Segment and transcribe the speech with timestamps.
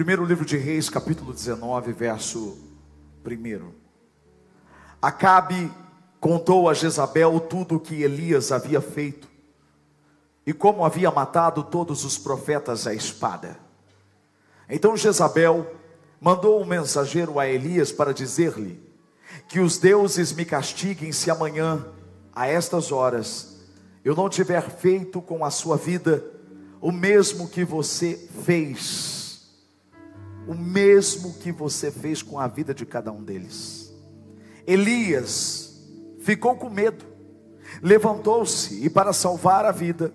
[0.00, 2.56] Primeiro livro de Reis, capítulo 19, verso
[3.22, 3.70] 1.
[5.02, 5.70] Acabe
[6.18, 9.28] contou a Jezabel tudo o que Elias havia feito
[10.46, 13.58] e como havia matado todos os profetas à espada.
[14.70, 15.70] Então Jezabel
[16.18, 18.82] mandou um mensageiro a Elias para dizer-lhe:
[19.50, 21.84] Que os deuses me castiguem se amanhã,
[22.34, 23.60] a estas horas,
[24.02, 26.24] eu não tiver feito com a sua vida
[26.80, 29.19] o mesmo que você fez
[30.50, 33.94] o mesmo que você fez com a vida de cada um deles.
[34.66, 35.80] Elias
[36.18, 37.04] ficou com medo,
[37.80, 40.12] levantou-se e, para salvar a vida,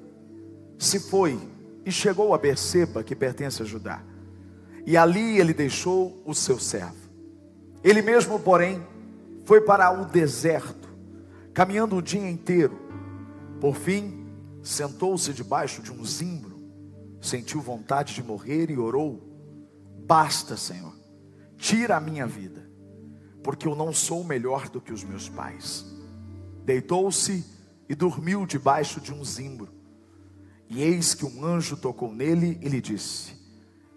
[0.78, 1.40] se foi
[1.86, 4.04] e chegou a Berseba, que pertence a Judá.
[4.86, 7.10] E ali ele deixou o seu servo.
[7.82, 8.86] Ele mesmo, porém,
[9.46, 10.90] foi para o deserto,
[11.54, 12.78] caminhando o dia inteiro.
[13.62, 14.28] Por fim,
[14.62, 16.58] sentou-se debaixo de um zimbro,
[17.22, 19.25] sentiu vontade de morrer e orou
[20.06, 20.94] Basta, Senhor,
[21.58, 22.70] tira a minha vida,
[23.42, 25.84] porque eu não sou melhor do que os meus pais.
[26.64, 27.44] Deitou-se
[27.90, 29.74] e dormiu debaixo de um zimbro.
[30.70, 33.34] E eis que um anjo tocou nele e lhe disse: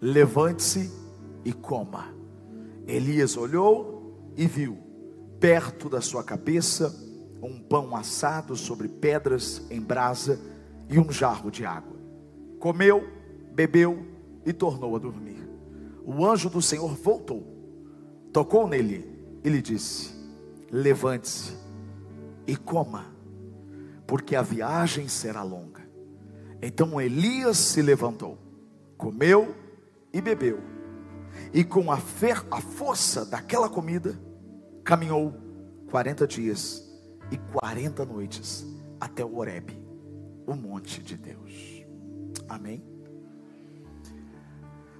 [0.01, 0.91] Levante-se
[1.45, 2.11] e coma.
[2.87, 4.79] Elias olhou e viu,
[5.39, 6.91] perto da sua cabeça,
[7.39, 10.39] um pão assado sobre pedras em brasa
[10.89, 11.97] e um jarro de água.
[12.59, 13.07] Comeu,
[13.53, 14.07] bebeu
[14.43, 15.38] e tornou a dormir
[16.11, 17.45] o anjo do Senhor voltou,
[18.33, 19.07] tocou nele
[19.43, 20.11] e lhe disse:
[20.71, 21.55] Levante-se
[22.47, 23.05] e coma,
[24.07, 25.87] porque a viagem será longa.
[26.63, 28.39] Então Elias se levantou,
[28.97, 29.55] comeu
[30.11, 30.59] e bebeu,
[31.53, 34.19] e com a, fer, a força daquela comida,
[34.83, 35.31] caminhou
[35.91, 36.89] 40 dias
[37.29, 38.65] e 40 noites
[38.99, 39.79] até o Horebe,
[40.47, 41.85] o monte de Deus.
[42.47, 42.88] Amém?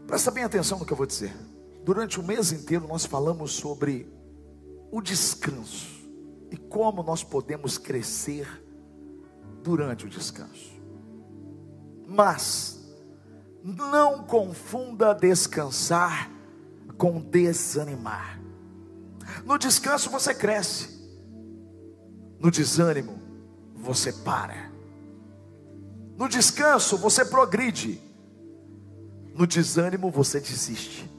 [0.10, 1.32] Presta bem atenção no que eu vou dizer.
[1.86, 4.12] Durante o mês inteiro nós falamos sobre
[4.92, 5.86] o descanso
[6.50, 8.48] e como nós podemos crescer
[9.62, 10.72] durante o descanso.
[12.08, 12.80] Mas
[13.64, 16.31] não confunda descansar
[16.98, 18.42] com desanimar.
[19.46, 21.08] No descanso você cresce,
[22.40, 23.19] no desânimo
[23.75, 24.72] você para.
[26.18, 28.09] No descanso você progride,
[29.39, 31.09] no desânimo você desiste.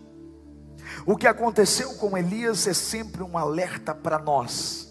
[1.07, 4.87] O que aconteceu com Elias é sempre um alerta para nós.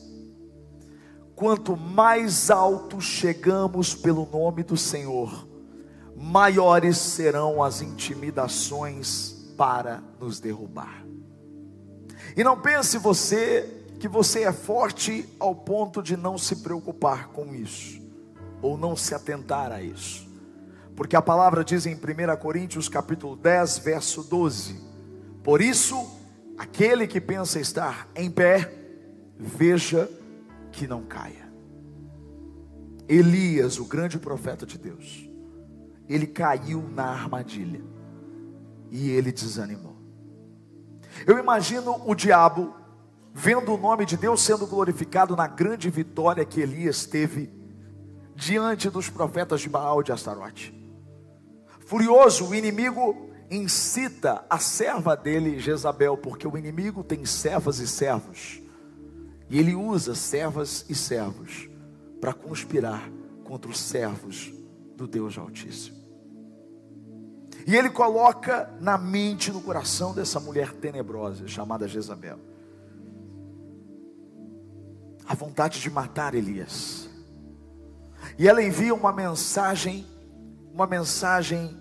[1.36, 5.48] Quanto mais alto chegamos pelo nome do Senhor,
[6.18, 11.06] maiores serão as intimidações para nos derrubar.
[12.36, 17.54] E não pense você que você é forte ao ponto de não se preocupar com
[17.54, 18.02] isso,
[18.60, 20.29] ou não se atentar a isso.
[21.00, 24.82] Porque a palavra diz em 1 Coríntios capítulo 10, verso 12:
[25.42, 25.96] Por isso,
[26.58, 28.70] aquele que pensa estar em pé,
[29.38, 30.12] veja
[30.74, 31.50] que não caia.
[33.08, 35.26] Elias, o grande profeta de Deus,
[36.10, 37.82] ele caiu na armadilha
[38.92, 39.96] e ele desanimou.
[41.26, 42.76] Eu imagino o diabo
[43.34, 47.50] vendo o nome de Deus sendo glorificado na grande vitória que Elias teve
[48.36, 50.78] diante dos profetas de Baal de Astarote.
[51.90, 58.62] Furioso, o inimigo incita a serva dele, Jezabel, porque o inimigo tem servas e servos.
[59.50, 61.68] E ele usa servas e servos
[62.22, 63.10] para conspirar
[63.44, 64.54] contra os servos
[64.96, 65.98] do Deus Altíssimo.
[67.66, 72.38] E ele coloca na mente, no coração dessa mulher tenebrosa, chamada Jezabel,
[75.26, 77.10] a vontade de matar Elias.
[78.38, 80.06] E ela envia uma mensagem,
[80.72, 81.79] uma mensagem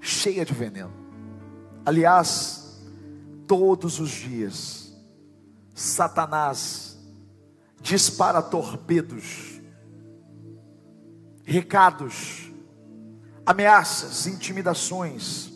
[0.00, 0.92] cheia de veneno.
[1.84, 2.82] Aliás,
[3.46, 4.92] todos os dias,
[5.74, 6.98] Satanás
[7.80, 9.60] dispara torpedos,
[11.44, 12.52] recados,
[13.46, 15.52] ameaças, intimidações,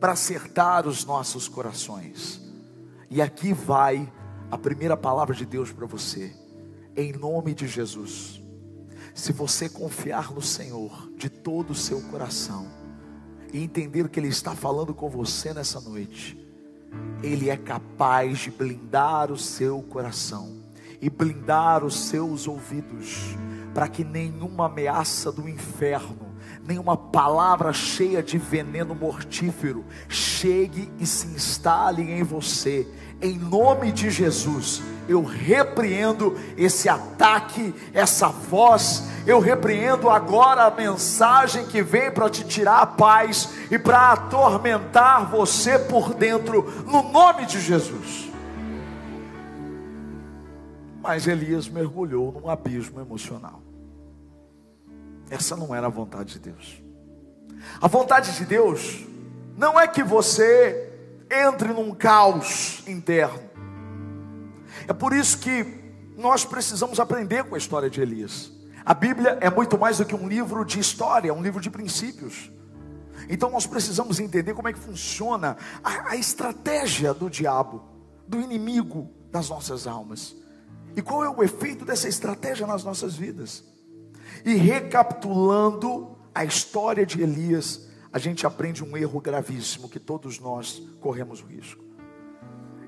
[0.00, 2.40] para acertar os nossos corações.
[3.08, 4.12] E aqui vai
[4.50, 6.34] a primeira palavra de Deus para você,
[6.96, 8.42] em nome de Jesus.
[9.14, 12.83] Se você confiar no Senhor de todo o seu coração,
[13.54, 16.36] e entender o que Ele está falando com você nessa noite,
[17.22, 20.58] Ele é capaz de blindar o seu coração
[21.00, 23.36] e blindar os seus ouvidos,
[23.72, 26.33] para que nenhuma ameaça do inferno
[26.66, 32.86] nenhuma palavra cheia de veneno mortífero chegue e se instale em você.
[33.20, 41.66] Em nome de Jesus, eu repreendo esse ataque, essa voz, eu repreendo agora a mensagem
[41.66, 47.46] que vem para te tirar a paz e para atormentar você por dentro, no nome
[47.46, 48.30] de Jesus.
[51.02, 53.63] Mas Elias mergulhou num abismo emocional.
[55.30, 56.82] Essa não era a vontade de Deus.
[57.80, 59.06] A vontade de Deus
[59.56, 60.92] não é que você
[61.30, 63.50] entre num caos interno.
[64.86, 65.82] É por isso que
[66.16, 68.52] nós precisamos aprender com a história de Elias.
[68.84, 71.70] A Bíblia é muito mais do que um livro de história, é um livro de
[71.70, 72.52] princípios.
[73.28, 77.82] Então nós precisamos entender como é que funciona a, a estratégia do diabo,
[78.28, 80.36] do inimigo das nossas almas.
[80.94, 83.64] E qual é o efeito dessa estratégia nas nossas vidas?
[84.44, 90.82] E recapitulando a história de Elias, a gente aprende um erro gravíssimo que todos nós
[91.00, 91.82] corremos o risco.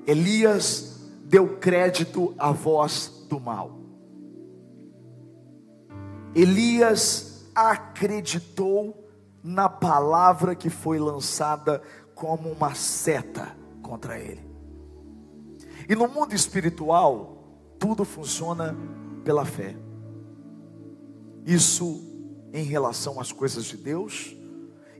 [0.05, 3.79] Elias deu crédito à voz do mal.
[6.35, 9.09] Elias acreditou
[9.43, 11.81] na palavra que foi lançada
[12.13, 14.45] como uma seta contra ele.
[15.89, 17.43] E no mundo espiritual,
[17.79, 18.75] tudo funciona
[19.23, 19.75] pela fé.
[21.47, 22.03] Isso
[22.51, 24.35] em relação às coisas de Deus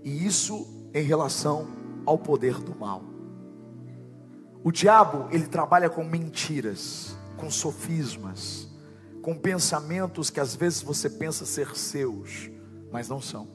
[0.02, 1.68] e isso em relação
[2.06, 3.04] ao poder do mal.
[4.64, 8.70] O diabo, ele trabalha com mentiras, com sofismas,
[9.22, 12.50] com pensamentos que às vezes você pensa ser seus,
[12.94, 13.50] mas não são.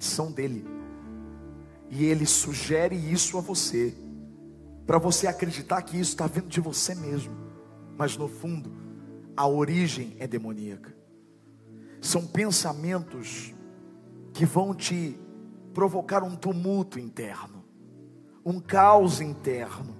[0.00, 0.66] São dele.
[1.88, 3.94] E ele sugere isso a você,
[4.84, 7.36] para você acreditar que isso está vindo de você mesmo,
[7.96, 8.72] mas no fundo,
[9.36, 10.97] a origem é demoníaca
[12.00, 13.54] são pensamentos
[14.32, 15.18] que vão te
[15.74, 17.64] provocar um tumulto interno,
[18.44, 19.96] um caos interno.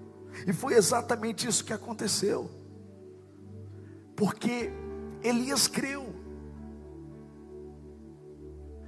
[0.47, 2.51] E foi exatamente isso que aconteceu.
[4.17, 4.71] Porque
[5.23, 6.15] Elias creu.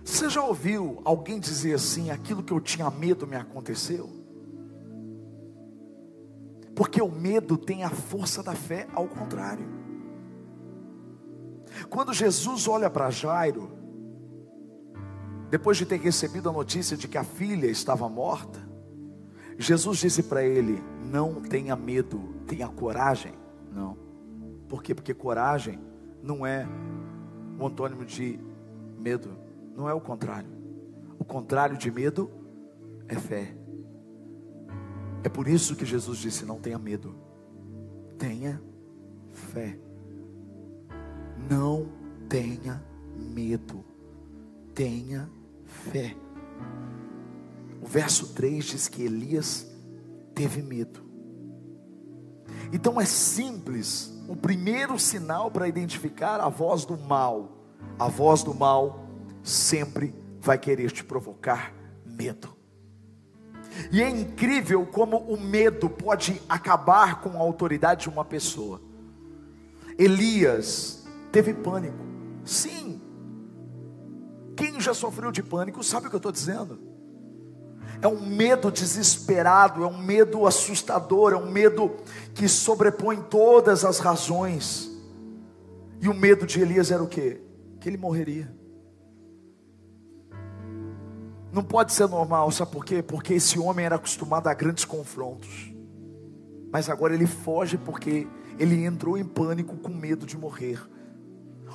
[0.04, 4.08] Você já ouviu alguém dizer assim: aquilo que eu tinha medo me aconteceu?
[6.74, 9.68] Porque o medo tem a força da fé, ao contrário.
[11.88, 13.70] Quando Jesus olha para Jairo,
[15.50, 18.60] depois de ter recebido a notícia de que a filha estava morta,
[19.58, 23.34] Jesus disse para ele: Não tenha medo, tenha coragem.
[23.72, 23.96] Não.
[24.68, 24.94] Por quê?
[24.94, 25.78] Porque coragem
[26.22, 26.66] não é
[27.58, 28.38] o antônimo de
[28.98, 29.36] medo,
[29.76, 30.48] não é o contrário.
[31.18, 32.30] O contrário de medo
[33.08, 33.54] é fé.
[35.22, 37.14] É por isso que Jesus disse: Não tenha medo,
[38.16, 38.62] tenha
[39.32, 39.78] fé.
[41.50, 41.88] Não
[42.29, 42.81] tenha
[43.17, 43.85] medo,
[44.73, 45.29] tenha
[45.67, 46.14] fé.
[47.82, 49.67] O verso 3 diz que Elias
[50.32, 51.02] teve medo.
[52.73, 57.58] Então é simples, o primeiro sinal para identificar a voz do mal.
[57.99, 59.08] A voz do mal
[59.43, 61.75] sempre vai querer te provocar
[62.06, 62.56] medo.
[63.91, 68.81] E é incrível como o medo pode acabar com a autoridade de uma pessoa.
[69.99, 71.00] Elias
[71.30, 71.98] teve pânico.
[72.44, 73.00] Sim.
[74.56, 76.78] Quem já sofreu de pânico sabe o que eu estou dizendo.
[78.02, 81.96] É um medo desesperado, é um medo assustador, é um medo
[82.34, 84.90] que sobrepõe todas as razões.
[86.00, 87.40] E o medo de Elias era o que?
[87.78, 88.54] Que ele morreria.
[91.52, 93.02] Não pode ser normal, sabe por quê?
[93.02, 95.74] Porque esse homem era acostumado a grandes confrontos.
[96.72, 98.26] Mas agora ele foge porque
[98.58, 100.80] ele entrou em pânico com medo de morrer.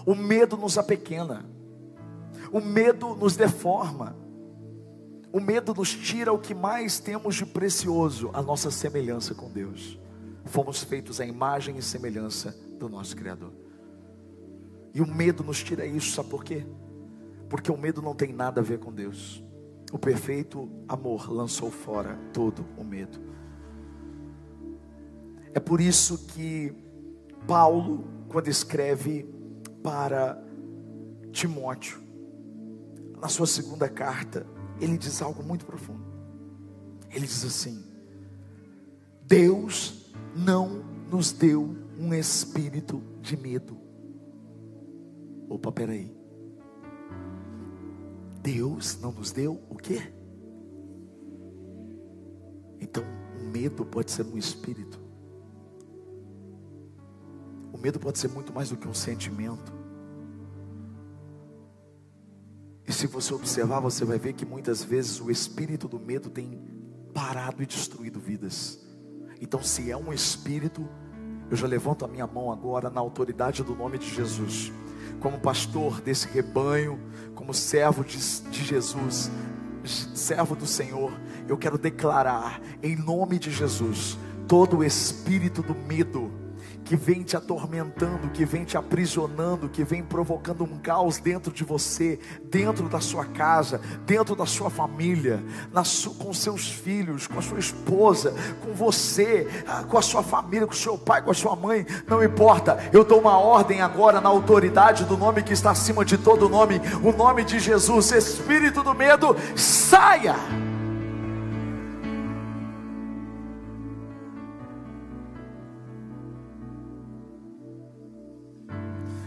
[0.05, 1.45] O medo nos apequena.
[2.51, 4.15] O medo nos deforma.
[5.33, 9.99] O medo nos tira o que mais temos de precioso, a nossa semelhança com Deus.
[10.45, 13.51] Fomos feitos à imagem e semelhança do nosso Criador.
[14.93, 16.65] E o medo nos tira isso, sabe por quê?
[17.49, 19.43] Porque o medo não tem nada a ver com Deus.
[19.91, 23.19] O perfeito amor lançou fora todo o medo.
[25.53, 26.73] É por isso que
[27.47, 29.34] Paulo, quando escreve
[29.85, 30.43] para
[31.31, 32.01] Timóteo,
[33.21, 34.43] na sua segunda carta,
[34.81, 36.03] ele diz algo muito profundo.
[37.11, 37.85] Ele diz assim:
[39.21, 43.77] Deus não nos deu um espírito de medo.
[45.47, 46.11] Opa, peraí.
[48.41, 50.01] Deus não nos deu o quê?
[52.81, 53.03] Então,
[53.39, 55.04] o medo pode ser um espírito.
[57.85, 59.71] Medo pode ser muito mais do que um sentimento.
[62.89, 66.59] se você observar, você vai ver que muitas vezes o espírito do medo tem
[67.13, 68.79] parado e destruído vidas.
[69.39, 70.89] Então, se é um espírito,
[71.51, 74.73] eu já levanto a minha mão agora na autoridade do nome de Jesus,
[75.19, 76.99] como pastor desse rebanho,
[77.35, 78.17] como servo de,
[78.49, 79.29] de Jesus,
[80.15, 81.11] servo do Senhor,
[81.47, 86.44] eu quero declarar em nome de Jesus todo o espírito do medo
[86.85, 91.63] que vem te atormentando, que vem te aprisionando, que vem provocando um caos dentro de
[91.63, 95.43] você, dentro da sua casa, dentro da sua família,
[96.19, 100.73] com seus filhos, com a sua esposa, com você, ah, com a sua família, com
[100.73, 102.77] o seu pai, com a sua mãe, não importa.
[102.93, 106.79] Eu dou uma ordem agora na autoridade do nome que está acima de todo nome,
[107.03, 108.11] o nome de Jesus.
[108.11, 110.64] Espírito do medo, saia!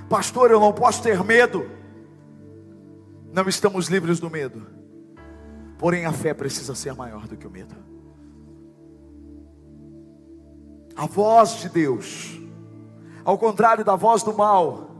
[0.08, 1.68] Pastor, eu não posso ter medo.
[3.32, 4.66] Não estamos livres do medo.
[5.78, 7.74] Porém, a fé precisa ser maior do que o medo.
[10.96, 12.40] A voz de Deus,
[13.24, 14.90] ao contrário da voz do mal,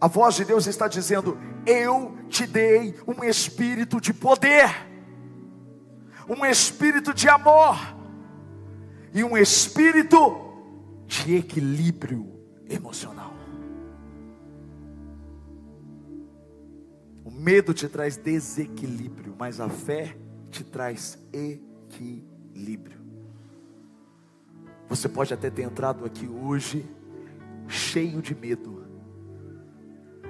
[0.00, 4.68] a voz de Deus está dizendo: Eu te dei um espírito de poder,
[6.28, 7.76] um espírito de amor
[9.12, 10.36] e um espírito
[11.06, 12.26] de equilíbrio
[12.68, 13.29] emocional.
[17.30, 20.16] Medo te traz desequilíbrio, mas a fé
[20.50, 23.00] te traz equilíbrio.
[24.88, 26.84] Você pode até ter entrado aqui hoje
[27.68, 28.80] cheio de medo,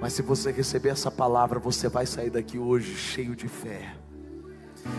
[0.00, 4.00] mas se você receber essa palavra, você vai sair daqui hoje cheio de fé.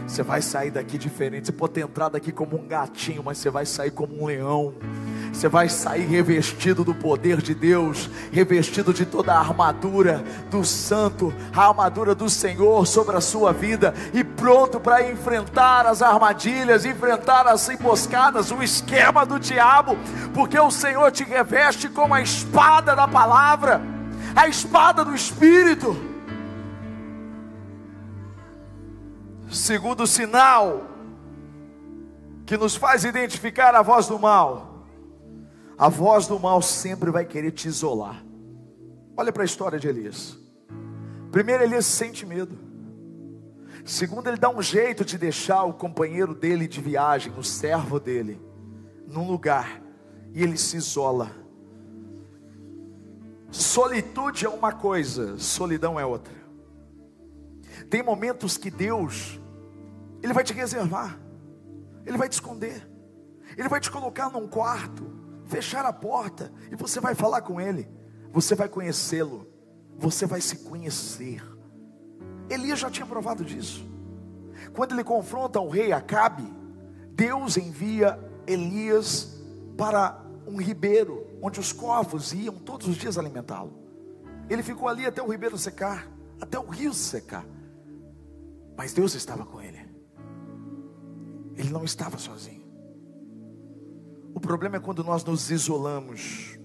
[0.07, 1.47] Você vai sair daqui diferente.
[1.47, 4.73] Você pode ter entrado aqui como um gatinho, mas você vai sair como um leão.
[5.31, 11.33] Você vai sair revestido do poder de Deus, revestido de toda a armadura do Santo,
[11.55, 17.47] a armadura do Senhor sobre a sua vida e pronto para enfrentar as armadilhas, enfrentar
[17.47, 19.97] as emboscadas, o esquema do diabo,
[20.33, 23.81] porque o Senhor te reveste com a espada da palavra,
[24.35, 26.10] a espada do Espírito.
[29.51, 30.85] Segundo sinal
[32.45, 34.71] que nos faz identificar a voz do mal
[35.81, 38.23] a voz do mal sempre vai querer te isolar.
[39.17, 40.37] Olha para a história de Elias.
[41.31, 42.55] Primeiro, Elias sente medo.
[43.83, 48.39] Segundo, ele dá um jeito de deixar o companheiro dele de viagem, o servo dele,
[49.07, 49.81] num lugar,
[50.35, 51.31] e ele se isola.
[53.49, 56.35] Solitude é uma coisa, solidão é outra.
[57.89, 59.40] Tem momentos que Deus,
[60.21, 61.19] Ele vai te reservar,
[62.05, 62.87] Ele vai te esconder,
[63.57, 67.89] Ele vai te colocar num quarto, fechar a porta e você vai falar com ele,
[68.31, 69.45] você vai conhecê-lo,
[69.97, 71.43] você vai se conhecer.
[72.49, 73.85] Elias já tinha provado disso.
[74.73, 76.47] Quando ele confronta o rei Acabe,
[77.11, 79.41] Deus envia Elias
[79.77, 83.73] para um ribeiro, onde os corvos iam todos os dias alimentá-lo.
[84.49, 86.07] Ele ficou ali até o ribeiro secar,
[86.39, 87.45] até o rio secar.
[88.77, 89.80] Mas Deus estava com ele.
[91.61, 92.65] Ele não estava sozinho.
[94.33, 96.57] O problema é quando nós nos isolamos.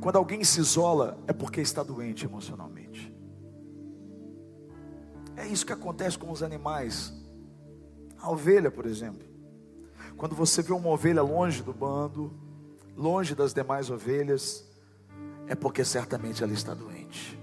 [0.00, 3.14] Quando alguém se isola, é porque está doente emocionalmente.
[5.36, 7.14] É isso que acontece com os animais.
[8.18, 9.28] A ovelha, por exemplo.
[10.16, 12.32] Quando você vê uma ovelha longe do bando,
[12.96, 14.68] longe das demais ovelhas,
[15.46, 17.38] é porque certamente ela está doente.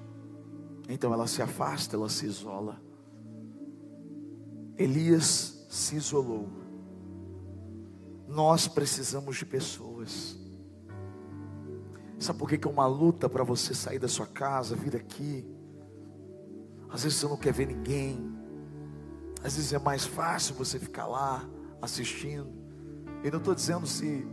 [0.89, 2.83] Então ela se afasta, ela se isola.
[4.77, 6.49] Elias se isolou.
[8.27, 10.37] Nós precisamos de pessoas.
[12.19, 15.45] Sabe por que é uma luta para você sair da sua casa, vir aqui?
[16.89, 18.33] Às vezes você não quer ver ninguém.
[19.43, 21.47] Às vezes é mais fácil você ficar lá
[21.81, 22.49] assistindo.
[23.23, 24.25] Eu não estou dizendo se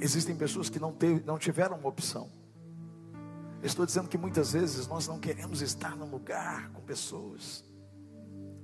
[0.00, 2.30] existem pessoas que não, teve, não tiveram uma opção.
[3.60, 7.64] Eu estou dizendo que muitas vezes nós não queremos estar num lugar com pessoas.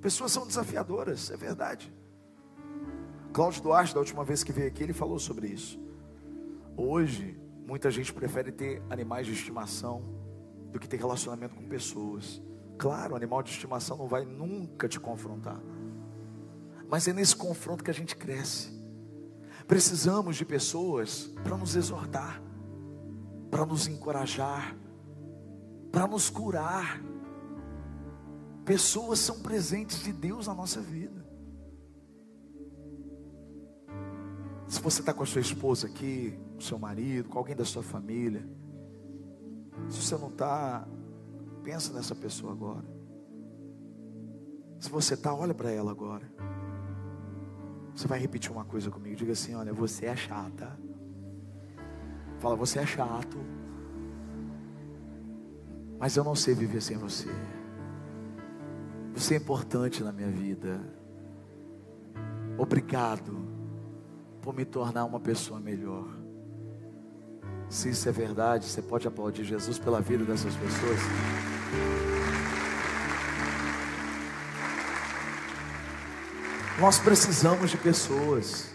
[0.04, 1.90] Pessoas são desafiadoras, é verdade.
[3.32, 5.80] Cláudio Duarte, da última vez que veio aqui, ele falou sobre isso.
[6.76, 10.04] Hoje, muita gente prefere ter animais de estimação
[10.70, 12.42] do que ter relacionamento com pessoas.
[12.76, 15.58] Claro, o animal de estimação não vai nunca te confrontar.
[16.86, 18.78] Mas é nesse confronto que a gente cresce.
[19.66, 22.42] Precisamos de pessoas para nos exortar,
[23.50, 24.76] para nos encorajar,
[25.90, 27.02] para nos curar.
[28.64, 31.24] Pessoas são presentes de Deus na nossa vida.
[34.68, 37.82] Se você está com a sua esposa aqui, com seu marido, com alguém da sua
[37.82, 38.48] família,
[39.88, 40.86] se você não está,
[41.64, 42.84] Pensa nessa pessoa agora.
[44.78, 46.30] Se você está, olha para ela agora.
[47.96, 49.16] Você vai repetir uma coisa comigo.
[49.16, 50.78] Diga assim: Olha, você é chata.
[52.38, 53.38] Fala, você é chato.
[55.98, 57.30] Mas eu não sei viver sem você.
[59.14, 60.80] Você é importante na minha vida.
[62.58, 63.48] Obrigado
[64.42, 66.06] por me tornar uma pessoa melhor.
[67.68, 71.00] Se isso é verdade, você pode aplaudir Jesus pela vida dessas pessoas.
[76.80, 78.70] Nós precisamos de pessoas.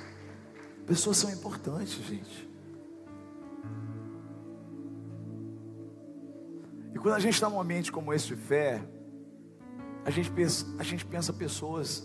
[0.87, 2.49] Pessoas são importantes, gente.
[6.95, 8.81] E quando a gente está num ambiente como esse de fé,
[10.05, 12.03] a gente pensa, a gente pensa pessoas,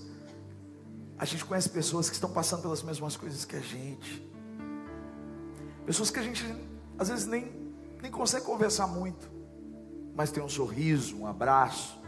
[1.16, 4.28] a gente conhece pessoas que estão passando pelas mesmas coisas que a gente.
[5.86, 6.44] Pessoas que a gente
[6.98, 7.52] às vezes nem,
[8.00, 9.30] nem consegue conversar muito,
[10.14, 11.98] mas tem um sorriso, um abraço.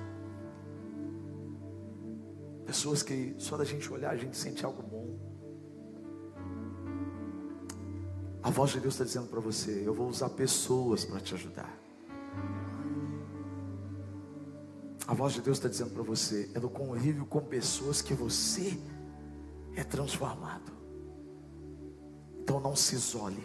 [2.64, 5.16] Pessoas que só da gente olhar a gente sente algo bom.
[8.42, 11.72] A voz de Deus está dizendo para você: eu vou usar pessoas para te ajudar.
[15.06, 18.78] A voz de Deus está dizendo para você: é no convívio com pessoas que você
[19.76, 20.72] é transformado.
[22.40, 23.42] Então não se isole.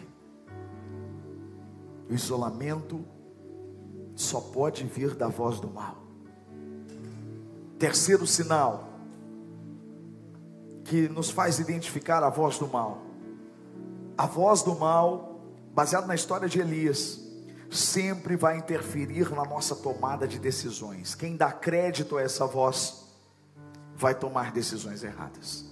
[2.10, 3.04] O isolamento
[4.16, 5.96] só pode vir da voz do mal.
[7.78, 8.88] Terceiro sinal
[10.84, 13.02] que nos faz identificar a voz do mal.
[14.16, 15.40] A voz do mal,
[15.74, 17.21] baseado na história de Elias,
[17.76, 21.14] sempre vai interferir na nossa tomada de decisões.
[21.14, 23.04] Quem dá crédito a essa voz
[23.96, 25.64] vai tomar decisões erradas.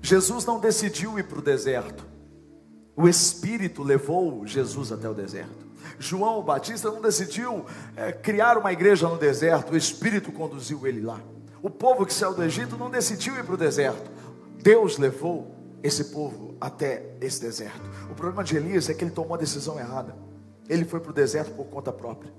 [0.00, 2.06] Jesus não decidiu ir para o deserto,
[2.96, 5.66] o Espírito levou Jesus até o deserto.
[5.98, 11.20] João Batista não decidiu é, criar uma igreja no deserto, o Espírito conduziu ele lá.
[11.62, 14.10] O povo que saiu do Egito não decidiu ir para o deserto,
[14.62, 17.82] Deus levou esse povo até esse deserto.
[18.10, 20.16] O problema de Elias é que ele tomou a decisão errada.
[20.68, 22.32] Ele foi para o deserto por conta própria.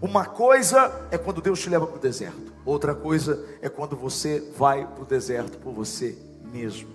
[0.00, 4.40] Uma coisa é quando Deus te leva para o deserto, outra coisa é quando você
[4.56, 6.16] vai para o deserto por você
[6.50, 6.88] mesmo.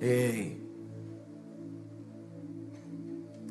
[0.00, 0.60] Ei,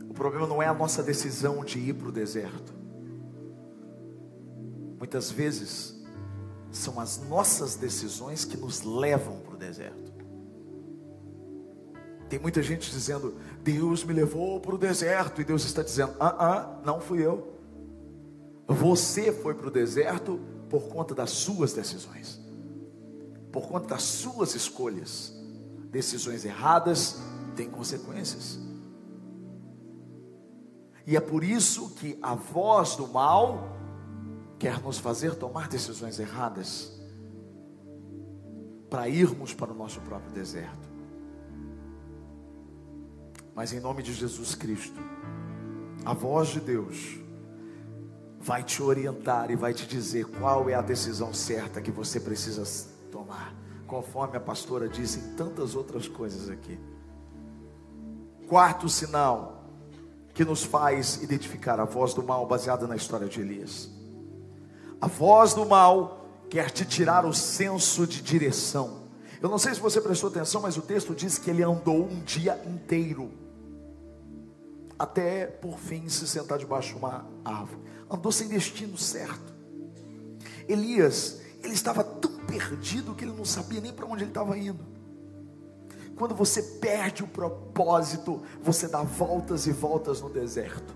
[0.09, 2.73] o problema não é a nossa decisão de ir para o deserto.
[4.97, 5.99] Muitas vezes
[6.71, 10.00] são as nossas decisões que nos levam para o deserto.
[12.31, 16.33] Tem muita gente dizendo, Deus me levou para o deserto, e Deus está dizendo, ah,
[16.39, 17.59] ah, não fui eu.
[18.65, 20.39] Você foi para o deserto
[20.69, 22.39] por conta das suas decisões,
[23.51, 25.33] por conta das suas escolhas.
[25.89, 27.17] Decisões erradas
[27.53, 28.57] têm consequências.
[31.05, 33.75] E é por isso que a voz do mal
[34.57, 36.97] quer nos fazer tomar decisões erradas
[38.89, 40.90] para irmos para o nosso próprio deserto.
[43.61, 44.99] Mas em nome de Jesus Cristo,
[46.03, 47.19] a voz de Deus
[48.39, 52.63] vai te orientar e vai te dizer qual é a decisão certa que você precisa
[53.11, 53.53] tomar,
[53.85, 56.79] conforme a pastora disse em tantas outras coisas aqui.
[58.47, 59.63] Quarto sinal
[60.33, 63.91] que nos faz identificar a voz do mal baseada na história de Elias.
[64.99, 69.03] A voz do mal quer te tirar o senso de direção.
[69.39, 72.21] Eu não sei se você prestou atenção, mas o texto diz que ele andou um
[72.21, 73.39] dia inteiro
[75.01, 77.81] até por fim se sentar debaixo de uma árvore.
[78.07, 79.51] Andou sem destino certo.
[80.69, 84.85] Elias, ele estava tão perdido que ele não sabia nem para onde ele estava indo.
[86.15, 90.93] Quando você perde o propósito, você dá voltas e voltas no deserto.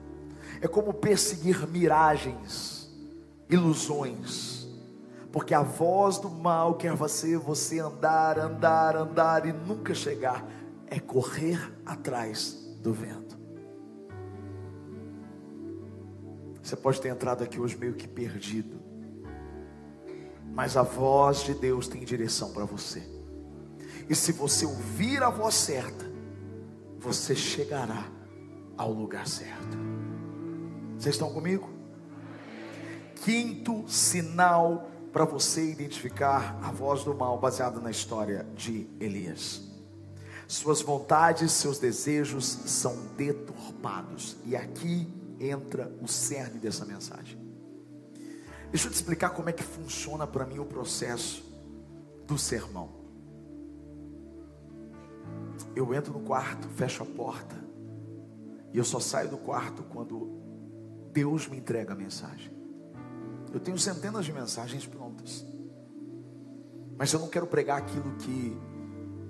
[0.61, 2.87] É como perseguir miragens,
[3.49, 4.67] ilusões.
[5.31, 10.47] Porque a voz do mal quer você, você andar, andar, andar e nunca chegar.
[10.85, 13.34] É correr atrás do vento.
[16.65, 18.81] Você pode ter entrado aqui hoje meio que perdido,
[20.51, 23.07] mas a voz de Deus tem direção para você.
[24.09, 26.11] E se você ouvir a voz certa,
[26.97, 28.09] você chegará
[28.75, 29.77] ao lugar certo.
[30.97, 31.69] Vocês estão comigo?
[33.23, 39.61] Quinto sinal para você identificar a voz do mal, baseada na história de Elias.
[40.47, 44.35] Suas vontades, seus desejos são deturpados.
[44.43, 45.07] E aqui
[45.49, 47.39] entra o cerne dessa mensagem.
[48.71, 51.43] Deixa eu te explicar como é que funciona para mim o processo
[52.27, 52.89] do sermão.
[55.75, 57.55] Eu entro no quarto, fecho a porta,
[58.73, 60.29] e eu só saio do quarto quando
[61.13, 62.51] Deus me entrega a mensagem.
[63.53, 65.45] Eu tenho centenas de mensagens prontas.
[66.97, 68.57] Mas eu não quero pregar aquilo que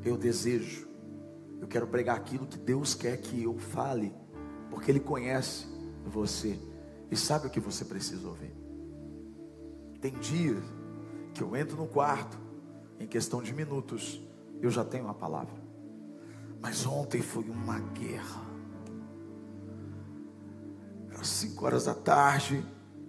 [0.04, 0.88] eu desejo.
[1.62, 4.12] Eu quero pregar aquilo que Deus quer que eu fale,
[4.72, 5.68] porque Ele conhece
[6.10, 6.60] você
[7.10, 8.54] e sabe o que você precisa ouvir.
[10.02, 10.64] Tem dias
[11.34, 12.38] que eu entro no quarto,
[13.00, 14.22] em questão de minutos,
[14.62, 15.56] eu já tenho a palavra.
[16.62, 18.46] Mas ontem foi uma guerra.
[21.12, 22.66] Era cinco horas da tarde,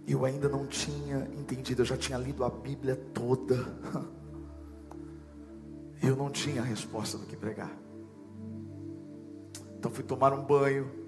[0.07, 3.57] eu ainda não tinha entendido, eu já tinha lido a Bíblia toda.
[6.03, 7.75] Eu não tinha a resposta do que pregar.
[9.77, 11.06] Então fui tomar um banho.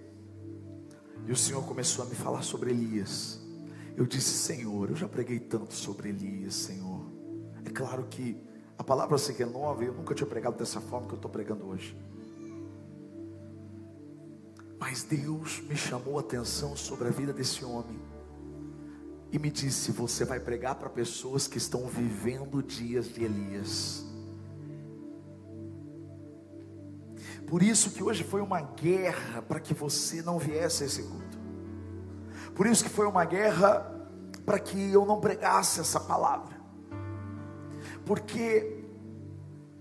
[1.29, 3.39] E o Senhor começou a me falar sobre Elias.
[3.95, 7.05] Eu disse, Senhor, eu já preguei tanto sobre Elias, Senhor.
[7.67, 8.43] É claro que
[8.79, 11.67] a palavra se renova e eu nunca tinha pregado dessa forma que eu estou pregando
[11.67, 11.95] hoje.
[14.81, 18.01] Mas Deus me chamou a atenção sobre a vida desse homem.
[19.31, 24.08] E me disse: Você vai pregar para pessoas que estão vivendo dias de Elias.
[27.49, 31.39] Por isso que hoje foi uma guerra para que você não viesse a esse culto.
[32.55, 33.91] Por isso que foi uma guerra
[34.45, 36.59] para que eu não pregasse essa palavra.
[38.05, 38.85] Porque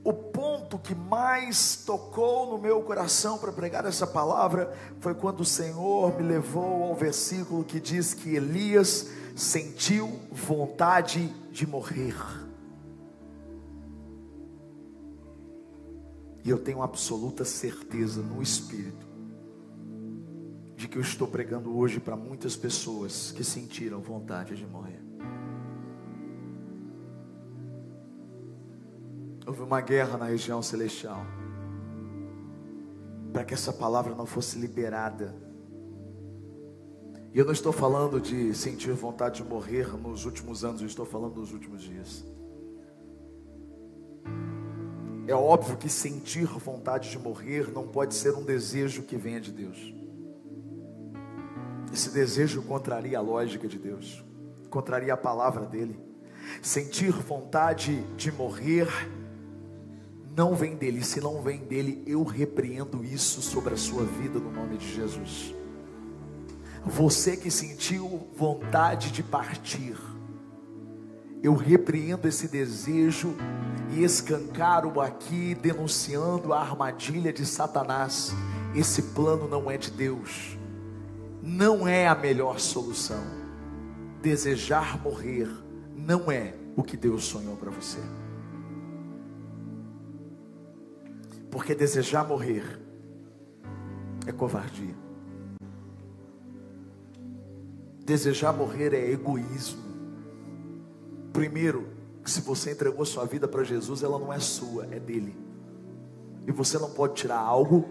[0.03, 5.45] o ponto que mais tocou no meu coração para pregar essa palavra foi quando o
[5.45, 12.15] Senhor me levou ao versículo que diz que Elias sentiu vontade de morrer.
[16.47, 19.05] E eu tenho absoluta certeza no Espírito
[20.77, 25.01] de que eu estou pregando hoje para muitas pessoas que sentiram vontade de morrer.
[29.45, 31.25] Houve uma guerra na região celestial
[33.33, 35.36] para que essa palavra não fosse liberada.
[37.33, 41.05] E eu não estou falando de sentir vontade de morrer nos últimos anos, eu estou
[41.05, 42.25] falando dos últimos dias.
[45.28, 49.52] É óbvio que sentir vontade de morrer não pode ser um desejo que venha de
[49.52, 49.94] Deus.
[51.94, 54.24] Esse desejo contraria a lógica de Deus,
[54.70, 56.00] contraria a palavra dele.
[56.62, 58.88] Sentir vontade de morrer
[60.36, 64.52] não vem dele, se não vem dele, eu repreendo isso sobre a sua vida no
[64.52, 65.54] nome de Jesus.
[66.86, 69.98] Você que sentiu vontade de partir,
[71.41, 73.36] eu repreendo esse desejo
[73.91, 78.34] e escancaro aqui, denunciando a armadilha de Satanás.
[78.76, 80.58] Esse plano não é de Deus,
[81.41, 83.23] não é a melhor solução.
[84.21, 85.47] Desejar morrer
[85.95, 88.00] não é o que Deus sonhou para você.
[91.50, 92.80] Porque desejar morrer
[94.26, 94.95] é covardia.
[98.06, 99.87] Desejar morrer é egoísmo.
[101.38, 101.89] Primeiro,
[102.26, 105.38] se você entregou sua vida para Jesus, ela não é sua, é dele.
[106.47, 107.88] E você não pode tirar algo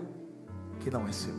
[0.80, 1.32] que não é seu.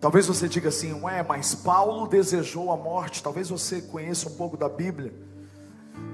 [0.00, 3.20] Talvez você diga assim, ué, mas Paulo desejou a morte.
[3.20, 5.12] Talvez você conheça um pouco da Bíblia,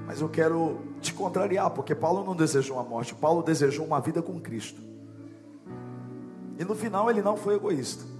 [0.07, 4.23] mas eu quero te contrariar, porque Paulo não desejou a morte, Paulo desejou uma vida
[4.23, 4.81] com Cristo.
[6.57, 8.12] E no final ele não foi egoísta.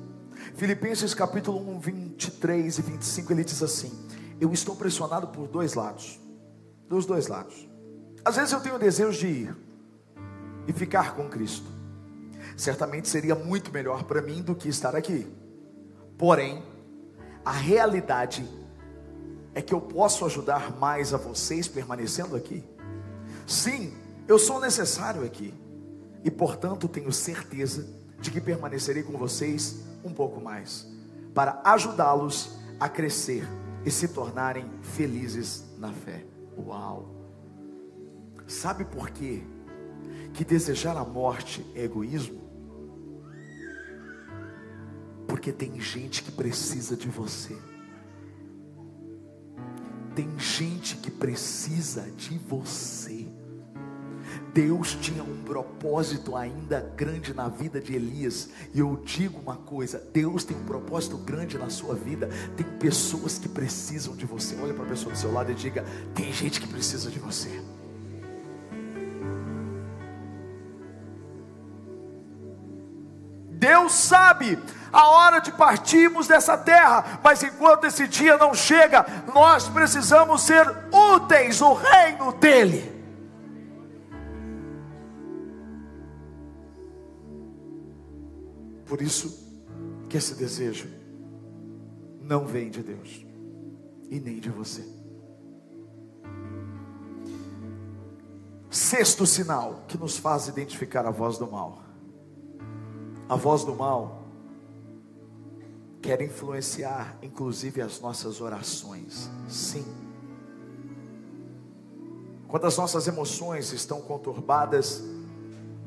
[0.56, 3.92] Filipenses capítulo 1, 23 e 25, ele diz assim:
[4.40, 6.20] Eu estou pressionado por dois lados.
[6.88, 7.68] Dos dois lados.
[8.24, 9.58] Às vezes eu tenho desejo de ir
[10.68, 11.68] e ficar com Cristo.
[12.56, 15.28] Certamente seria muito melhor para mim do que estar aqui.
[16.18, 16.64] Porém,
[17.44, 18.48] a realidade
[19.56, 22.64] é que eu posso ajudar mais a vocês permanecendo aqui.
[23.48, 23.92] Sim,
[24.28, 25.54] eu sou necessário aqui.
[26.24, 27.88] E portanto tenho certeza
[28.20, 30.88] de que permanecerei com vocês um pouco mais,
[31.34, 33.48] para ajudá-los a crescer
[33.86, 36.26] e se tornarem felizes na fé.
[36.58, 37.10] Uau!
[38.48, 39.44] Sabe por quê?
[40.34, 42.42] Que desejar a morte é egoísmo?
[45.28, 47.58] Porque tem gente que precisa de você.
[50.16, 53.23] Tem gente que precisa de você.
[54.54, 58.50] Deus tinha um propósito ainda grande na vida de Elias.
[58.72, 62.30] E eu digo uma coisa: Deus tem um propósito grande na sua vida.
[62.56, 64.56] Tem pessoas que precisam de você.
[64.62, 67.64] Olha para a pessoa do seu lado e diga: tem gente que precisa de você.
[73.50, 74.60] Deus sabe
[74.92, 80.70] a hora de partirmos dessa terra, mas enquanto esse dia não chega, nós precisamos ser
[80.92, 82.93] úteis no reino dEle.
[88.94, 89.50] Por isso
[90.08, 90.88] que esse desejo
[92.22, 93.26] não vem de Deus
[94.08, 94.88] e nem de você.
[98.70, 101.82] Sexto sinal que nos faz identificar a voz do mal.
[103.28, 104.28] A voz do mal
[106.00, 109.28] quer influenciar, inclusive, as nossas orações.
[109.50, 109.86] Sim.
[112.48, 115.04] Quando as nossas emoções estão conturbadas,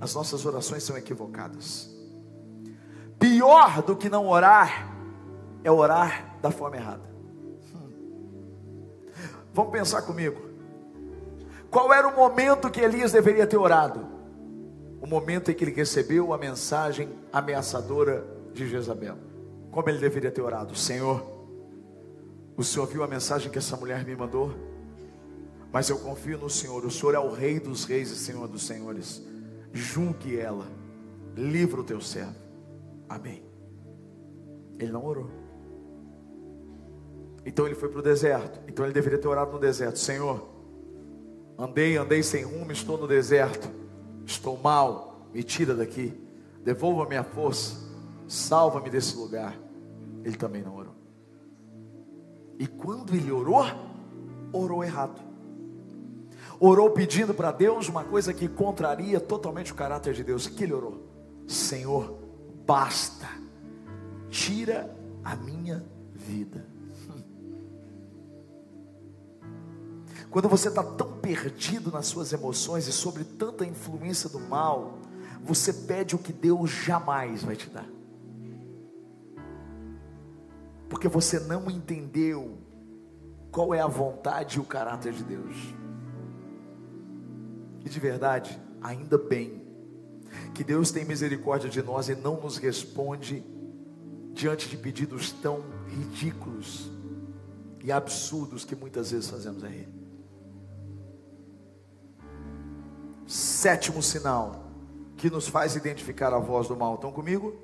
[0.00, 1.94] as nossas orações são equivocadas.
[3.18, 4.92] Pior do que não orar
[5.64, 7.02] é orar da forma errada.
[7.74, 9.06] Hum.
[9.52, 10.40] Vamos pensar comigo.
[11.70, 14.06] Qual era o momento que Elias deveria ter orado?
[15.00, 19.16] O momento em que ele recebeu a mensagem ameaçadora de Jezabel.
[19.70, 20.74] Como ele deveria ter orado?
[20.74, 21.22] Senhor,
[22.56, 24.54] o Senhor viu a mensagem que essa mulher me mandou?
[25.70, 26.84] Mas eu confio no Senhor.
[26.84, 29.22] O Senhor é o Rei dos Reis e Senhor dos Senhores.
[29.72, 30.66] Julgue ela,
[31.36, 32.45] livra o teu servo.
[33.08, 33.42] Amém.
[34.78, 35.30] Ele não orou.
[37.44, 38.60] Então ele foi para o deserto.
[38.68, 40.48] Então ele deveria ter orado no deserto: Senhor,
[41.56, 43.68] andei, andei sem rumo, estou no deserto.
[44.24, 46.12] Estou mal, me tira daqui.
[46.62, 47.86] Devolva minha força.
[48.26, 49.56] Salva-me desse lugar.
[50.24, 50.94] Ele também não orou.
[52.58, 53.64] E quando ele orou,
[54.52, 55.20] orou errado.
[56.58, 60.46] Orou pedindo para Deus uma coisa que contraria totalmente o caráter de Deus.
[60.46, 61.06] O que ele orou?
[61.46, 62.25] Senhor,
[62.66, 63.28] basta,
[64.28, 66.66] tira a minha vida.
[70.30, 74.98] Quando você está tão perdido nas suas emoções e sobre tanta influência do mal,
[75.42, 77.96] você pede o que Deus jamais vai te dar
[80.88, 82.58] porque você não entendeu
[83.50, 85.56] qual é a vontade e o caráter de Deus.
[87.84, 89.65] E de verdade, ainda bem
[90.54, 93.44] que Deus tem misericórdia de nós e não nos responde
[94.32, 96.90] diante de pedidos tão ridículos
[97.82, 99.94] e absurdos que muitas vezes fazemos a Ele.
[103.26, 104.66] Sétimo sinal
[105.16, 106.94] que nos faz identificar a voz do mal.
[106.94, 107.56] Estão comigo?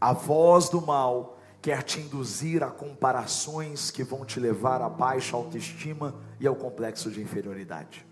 [0.00, 5.36] A voz do mal quer te induzir a comparações que vão te levar à baixa
[5.36, 8.06] autoestima e ao complexo de inferioridade.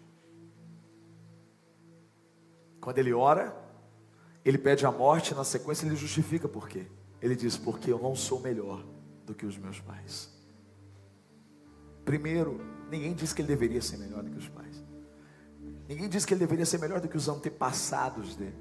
[2.88, 3.55] Quando ele ora,
[4.42, 6.87] ele pede a morte, na sequência ele justifica por quê.
[7.20, 8.83] Ele diz: Porque eu não sou melhor
[9.27, 10.31] do que os meus pais.
[12.03, 12.59] Primeiro,
[12.90, 14.83] ninguém diz que ele deveria ser melhor do que os pais.
[15.87, 18.57] Ninguém diz que ele deveria ser melhor do que os antepassados dele.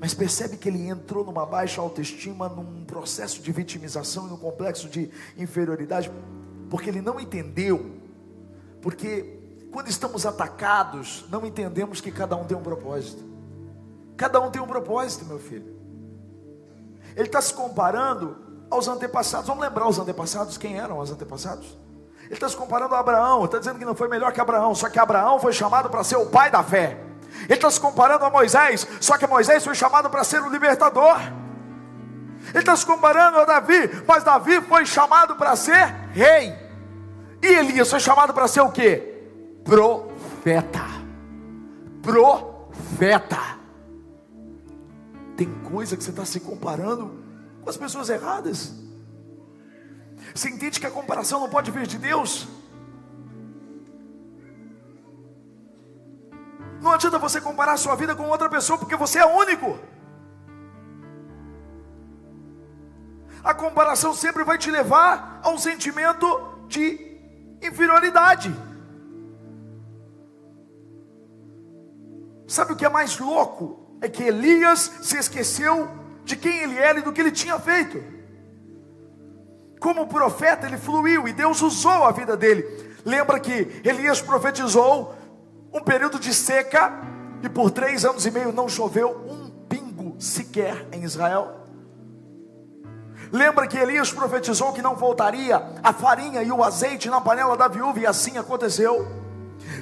[0.00, 4.88] Mas percebe que ele entrou numa baixa autoestima, num processo de vitimização e num complexo
[4.88, 5.08] de
[5.38, 6.10] inferioridade,
[6.68, 7.94] porque ele não entendeu.
[8.82, 9.39] Porque
[9.72, 13.22] quando estamos atacados, não entendemos que cada um tem um propósito.
[14.16, 15.78] Cada um tem um propósito, meu filho.
[17.16, 18.36] Ele está se comparando
[18.70, 19.46] aos antepassados.
[19.46, 20.58] Vamos lembrar os antepassados?
[20.58, 21.78] Quem eram os antepassados?
[22.24, 23.44] Ele está se comparando a Abraão.
[23.44, 24.74] Está dizendo que não foi melhor que Abraão.
[24.74, 26.98] Só que Abraão foi chamado para ser o pai da fé.
[27.44, 31.18] Ele está se comparando a Moisés, só que Moisés foi chamado para ser o libertador.
[32.48, 36.54] Ele está se comparando a Davi, mas Davi foi chamado para ser rei.
[37.42, 39.09] E Elias foi chamado para ser o que?
[39.64, 40.84] Profeta.
[42.02, 43.38] Profeta.
[45.36, 47.22] Tem coisa que você está se comparando
[47.62, 48.74] com as pessoas erradas.
[50.34, 52.46] Você entende que a comparação não pode vir de Deus?
[56.80, 59.78] Não adianta você comparar a sua vida com outra pessoa, porque você é único.
[63.42, 66.26] A comparação sempre vai te levar a um sentimento
[66.68, 67.18] de
[67.62, 68.54] inferioridade.
[72.50, 73.78] Sabe o que é mais louco?
[74.00, 75.88] É que Elias se esqueceu
[76.24, 78.02] de quem ele era e do que ele tinha feito.
[79.78, 82.66] Como profeta, ele fluiu e Deus usou a vida dele.
[83.04, 85.14] Lembra que Elias profetizou
[85.72, 86.92] um período de seca,
[87.40, 91.68] e por três anos e meio não choveu um pingo sequer em Israel.
[93.30, 97.68] Lembra que Elias profetizou que não voltaria a farinha e o azeite na panela da
[97.68, 99.29] viúva, e assim aconteceu.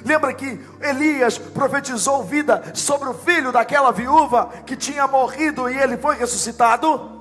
[0.05, 5.97] Lembra que Elias profetizou vida sobre o filho daquela viúva que tinha morrido e ele
[5.97, 7.19] foi ressuscitado?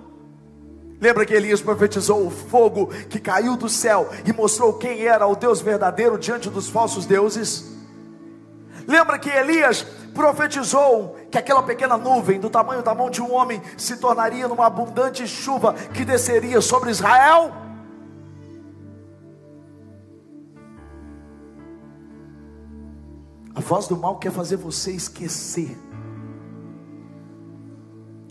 [1.00, 5.36] Lembra que Elias profetizou o fogo que caiu do céu e mostrou quem era o
[5.36, 7.64] Deus verdadeiro diante dos falsos deuses?
[8.86, 13.62] Lembra que Elias profetizou que aquela pequena nuvem, do tamanho da mão de um homem,
[13.76, 17.67] se tornaria numa abundante chuva que desceria sobre Israel?
[23.58, 25.76] A voz do mal quer fazer você esquecer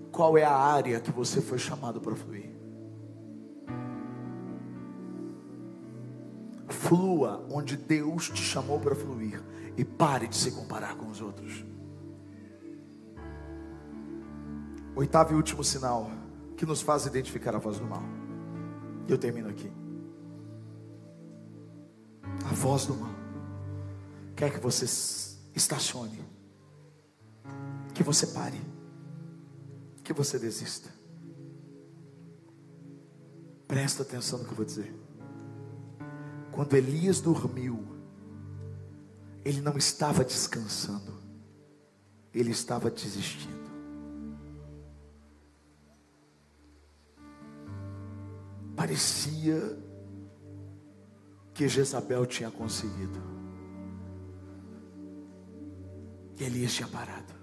[0.09, 2.49] qual é a área que você foi chamado para fluir.
[6.69, 9.43] Flua onde Deus te chamou para fluir
[9.75, 11.65] e pare de se comparar com os outros.
[14.95, 16.09] Oitavo e último sinal
[16.55, 18.03] que nos faz identificar a voz do mal.
[19.09, 19.69] Eu termino aqui.
[22.49, 23.16] A voz do mal
[24.37, 24.85] quer que você
[25.55, 26.23] estacione,
[27.95, 28.61] que você pare,
[30.03, 30.93] que você desista.
[33.67, 34.95] Presta atenção no que eu vou dizer.
[36.51, 37.83] Quando Elias dormiu,
[39.43, 41.17] ele não estava descansando,
[42.31, 43.57] ele estava desistindo.
[48.75, 49.79] Parecia
[51.55, 53.36] que Jezabel tinha conseguido.
[56.37, 57.33] E Elias tinha parado.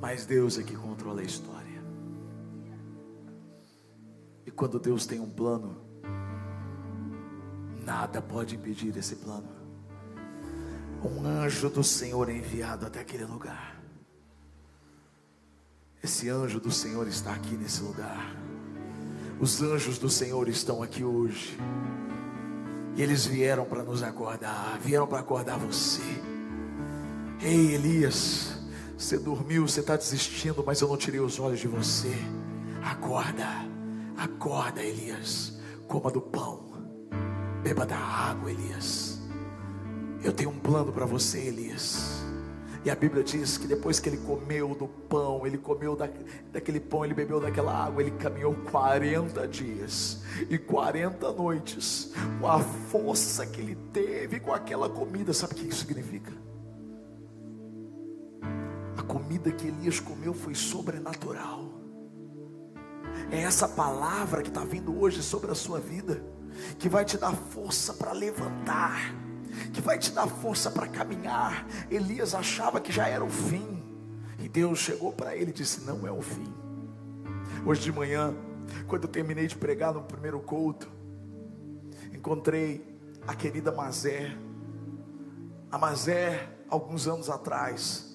[0.00, 1.82] Mas Deus é que controla a história.
[4.44, 5.76] E quando Deus tem um plano,
[7.84, 9.48] nada pode impedir esse plano.
[11.04, 13.80] Um anjo do Senhor é enviado até aquele lugar.
[16.02, 18.34] Esse anjo do Senhor está aqui nesse lugar.
[19.40, 21.56] Os anjos do Senhor estão aqui hoje.
[22.94, 26.02] E eles vieram para nos acordar, vieram para acordar você.
[27.40, 28.58] Ei, Elias,
[28.96, 32.14] você dormiu, você está desistindo, mas eu não tirei os olhos de você.
[32.82, 33.48] Acorda,
[34.16, 35.58] acorda, Elias.
[35.88, 36.72] Coma do pão,
[37.62, 39.20] beba da água, Elias.
[40.22, 42.21] Eu tenho um plano para você, Elias.
[42.84, 46.08] E a Bíblia diz que depois que ele comeu do pão, ele comeu da,
[46.52, 52.58] daquele pão, ele bebeu daquela água, ele caminhou 40 dias e 40 noites, com a
[52.58, 55.32] força que ele teve com aquela comida.
[55.32, 56.32] Sabe o que isso significa?
[58.96, 61.70] A comida que Elias comeu foi sobrenatural.
[63.30, 66.20] É essa palavra que está vindo hoje sobre a sua vida,
[66.80, 69.14] que vai te dar força para levantar
[69.72, 71.66] que vai te dar força para caminhar.
[71.90, 73.82] Elias achava que já era o fim,
[74.38, 76.52] e Deus chegou para ele e disse: Não é o fim.
[77.64, 78.34] Hoje de manhã,
[78.86, 80.88] quando eu terminei de pregar no primeiro culto,
[82.12, 82.84] encontrei
[83.26, 84.36] a querida Mazé.
[85.70, 88.12] A Mazé, alguns anos atrás,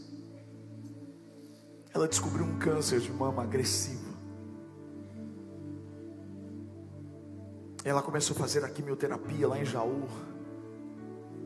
[1.93, 4.05] ela descobriu um câncer de mama agressivo.
[7.83, 10.07] Ela começou a fazer a quimioterapia lá em Jaú.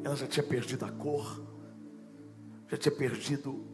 [0.03, 1.41] Ela já tinha perdido a cor,
[2.67, 3.65] já tinha perdido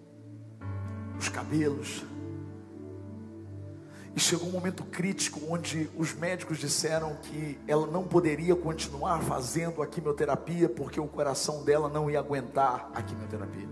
[1.17, 2.03] os cabelos.
[4.15, 9.81] E chegou um momento crítico onde os médicos disseram que ela não poderia continuar fazendo
[9.81, 13.69] a quimioterapia porque o coração dela não ia aguentar a quimioterapia.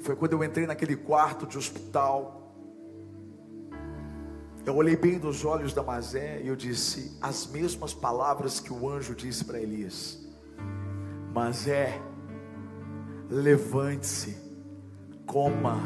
[0.00, 2.37] Foi quando eu entrei naquele quarto de hospital
[4.68, 8.86] eu olhei bem nos olhos da Mazé e eu disse as mesmas palavras que o
[8.86, 10.18] anjo disse para Elias:
[11.32, 11.98] Mazé,
[13.30, 14.36] levante-se,
[15.24, 15.78] coma,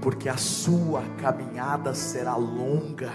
[0.00, 3.10] porque a sua caminhada será longa,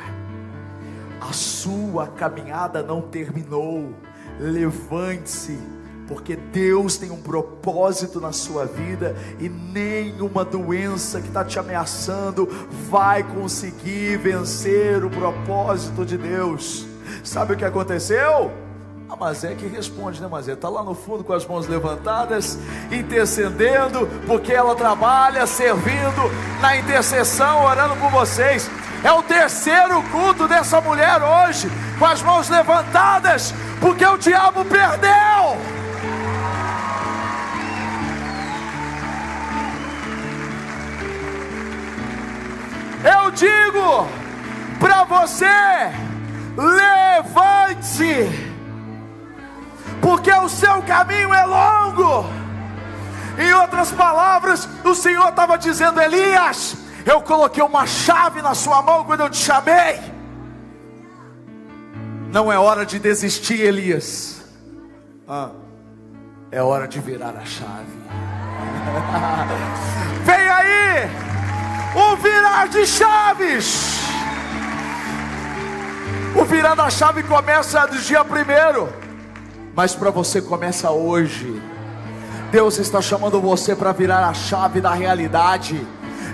[1.21, 3.93] a sua caminhada não terminou.
[4.37, 5.57] Levante-se,
[6.13, 12.47] porque Deus tem um propósito na sua vida e nenhuma doença que está te ameaçando
[12.87, 16.85] vai conseguir vencer o propósito de Deus.
[17.23, 18.51] Sabe o que aconteceu?
[19.09, 20.53] A Mazé que responde, né, Mazé?
[20.53, 22.59] Está lá no fundo com as mãos levantadas,
[22.91, 28.69] intercedendo, porque ela trabalha servindo na intercessão, orando por vocês.
[29.03, 35.72] É o terceiro culto dessa mulher hoje, com as mãos levantadas, porque o diabo perdeu.
[43.33, 44.07] Digo
[44.79, 45.45] para você:
[46.57, 48.29] levante-se,
[50.01, 52.25] porque o seu caminho é longo.
[53.37, 59.03] Em outras palavras, o Senhor estava dizendo: Elias, eu coloquei uma chave na sua mão
[59.03, 59.99] quando eu te chamei.
[62.31, 64.43] Não é hora de desistir, Elias.
[65.27, 65.51] Ah,
[66.51, 67.93] é hora de virar a chave.
[70.25, 71.32] Vem aí!
[71.95, 73.99] O virar de chaves.
[76.35, 78.89] O virar da chave começa do dia primeiro,
[79.75, 81.61] mas para você começa hoje.
[82.51, 85.87] Deus está chamando você para virar a chave da realidade.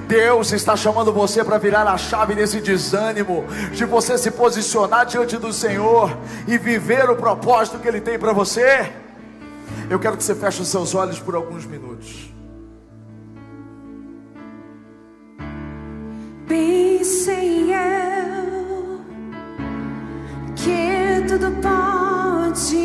[0.08, 5.38] Deus está chamando você para virar a chave desse desânimo, de você se posicionar diante
[5.38, 8.92] do Senhor e viver o propósito que Ele tem para você.
[9.90, 12.39] Eu quero que você feche os seus olhos por alguns minutos.
[16.50, 19.02] Pensei eu
[20.56, 22.80] que tudo podes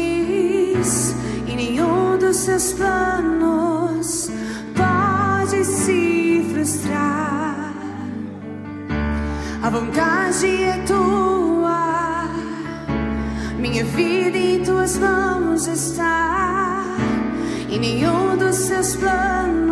[1.47, 4.31] e nenhum dos seus planos
[4.77, 7.73] pode se frustrar.
[9.63, 12.29] A vontade é tua,
[13.59, 16.85] minha vida em tuas mãos está
[17.71, 19.64] e nenhum dos seus planos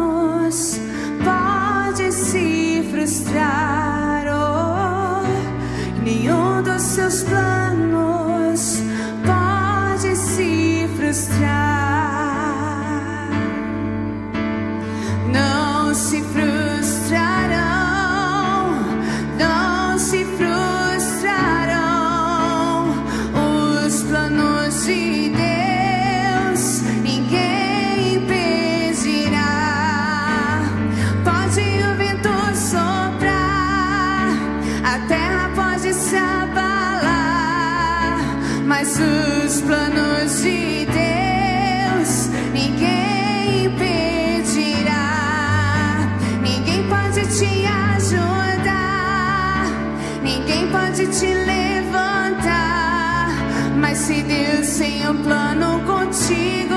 [54.62, 56.76] se Deus tem um plano contigo,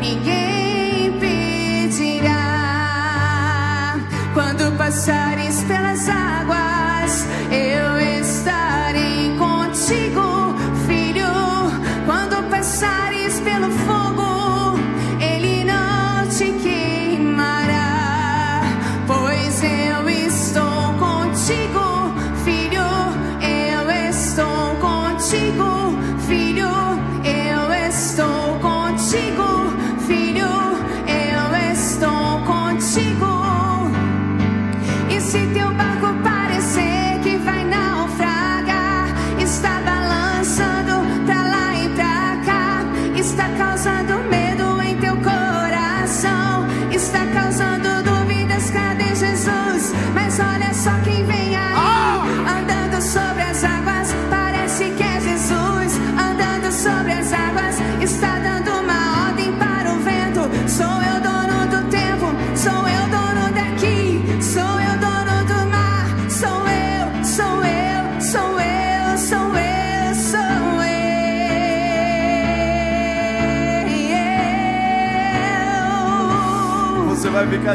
[0.00, 2.32] ninguém impedirá.
[4.32, 5.43] Quando passares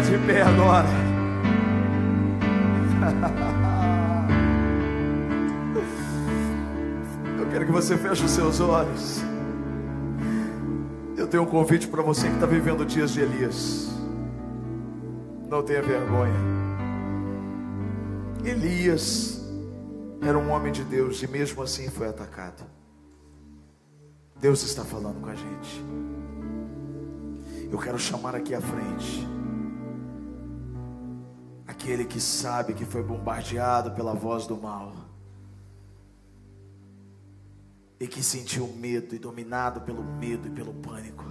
[0.01, 0.87] De pé agora.
[7.37, 9.21] Eu quero que você feche os seus olhos.
[11.17, 13.89] Eu tenho um convite para você que está vivendo dias de Elias.
[15.49, 16.39] Não tenha vergonha.
[18.45, 19.45] Elias
[20.21, 22.63] era um homem de Deus e mesmo assim foi atacado.
[24.39, 25.83] Deus está falando com a gente.
[27.69, 29.38] Eu quero chamar aqui à frente
[31.89, 34.93] aquele que sabe que foi bombardeado pela voz do mal
[37.99, 41.25] e que sentiu medo e dominado pelo medo e pelo pânico.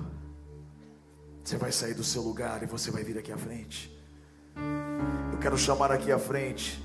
[1.44, 3.96] Você vai sair do seu lugar e você vai vir aqui à frente.
[5.32, 6.84] Eu quero chamar aqui à frente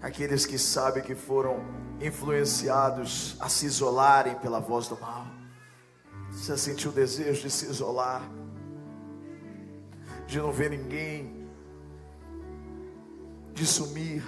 [0.00, 1.64] aqueles que sabem que foram
[2.00, 5.28] influenciados a se isolarem pela voz do mal.
[6.32, 8.28] Você sentiu o desejo de se isolar,
[10.26, 11.41] de não ver ninguém,
[13.52, 14.22] de sumir.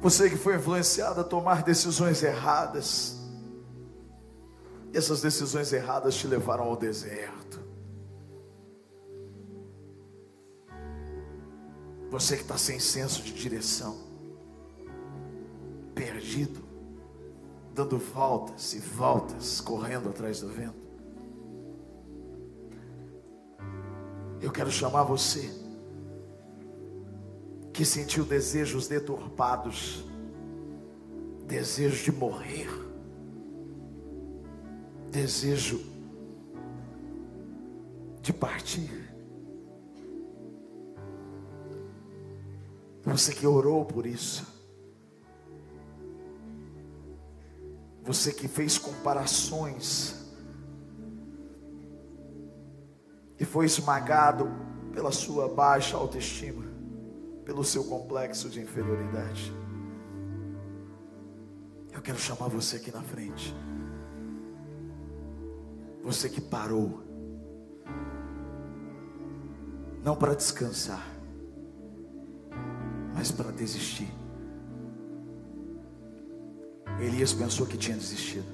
[0.00, 3.16] Você que foi influenciado a tomar decisões erradas,
[4.92, 7.60] e essas decisões erradas te levaram ao deserto.
[12.10, 13.96] Você que está sem senso de direção,
[15.94, 16.64] perdido,
[17.74, 20.86] dando voltas e voltas, correndo atrás do vento.
[24.40, 25.65] Eu quero chamar você
[27.76, 30.02] que sentiu desejos deturpados,
[31.46, 32.70] desejo de morrer,
[35.10, 35.84] desejo
[38.22, 39.12] de partir.
[43.04, 44.46] Você que orou por isso.
[48.04, 50.32] Você que fez comparações
[53.38, 54.48] e foi esmagado
[54.94, 56.75] pela sua baixa autoestima,
[57.46, 59.52] pelo seu complexo de inferioridade.
[61.92, 63.54] Eu quero chamar você aqui na frente.
[66.02, 67.02] Você que parou,
[70.02, 71.06] não para descansar,
[73.14, 74.12] mas para desistir.
[77.00, 78.46] Elias pensou que tinha desistido.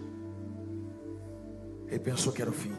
[1.86, 2.74] Ele pensou que era o fim.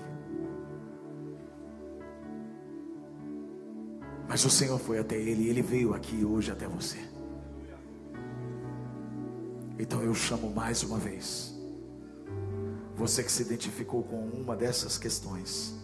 [4.34, 6.97] Mas o Senhor foi até ele e ele veio aqui hoje até você.
[9.77, 11.53] Então eu chamo mais uma vez.
[12.95, 15.75] Você que se identificou com uma dessas questões.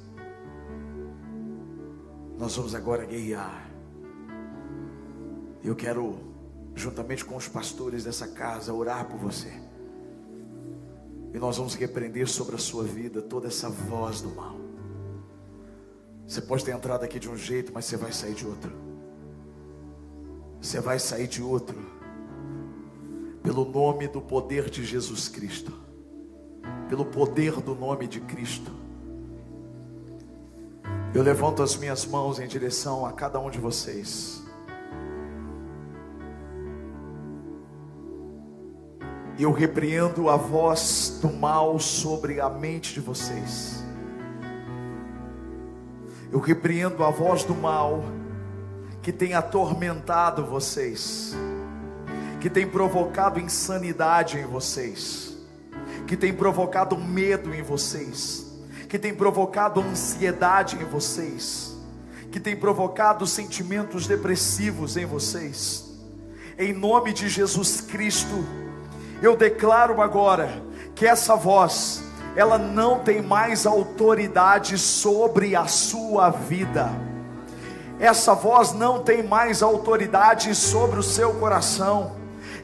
[2.39, 3.69] Nós vamos agora guiar.
[5.63, 6.17] Eu quero,
[6.73, 9.53] juntamente com os pastores dessa casa, orar por você.
[11.31, 14.58] E nós vamos repreender sobre a sua vida toda essa voz do mal.
[16.29, 18.71] Você pode ter entrado aqui de um jeito, mas você vai sair de outro.
[20.61, 21.75] Você vai sair de outro.
[23.41, 25.73] Pelo nome do poder de Jesus Cristo.
[26.87, 28.71] Pelo poder do nome de Cristo.
[31.15, 34.43] Eu levanto as minhas mãos em direção a cada um de vocês.
[39.35, 43.78] E eu repreendo a voz do mal sobre a mente de vocês.
[46.31, 48.03] Eu repreendo a voz do mal
[49.01, 51.35] que tem atormentado vocês,
[52.39, 55.35] que tem provocado insanidade em vocês,
[56.05, 58.45] que tem provocado medo em vocês,
[58.87, 61.75] que tem provocado ansiedade em vocês,
[62.31, 65.85] que tem provocado sentimentos depressivos em vocês.
[66.59, 68.45] Em nome de Jesus Cristo,
[69.21, 70.61] eu declaro agora
[70.93, 72.03] que essa voz,
[72.39, 76.89] ela não tem mais autoridade sobre a sua vida.
[77.99, 82.13] Essa voz não tem mais autoridade sobre o seu coração.